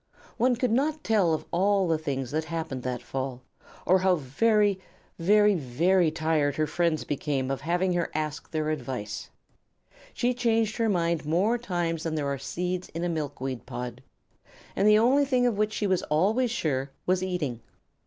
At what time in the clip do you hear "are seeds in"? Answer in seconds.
12.25-13.03